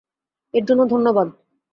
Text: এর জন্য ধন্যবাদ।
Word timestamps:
এর 0.53 0.63
জন্য 0.65 0.81
ধন্যবাদ। 0.85 1.27